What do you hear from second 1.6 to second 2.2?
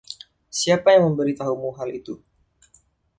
hal itu?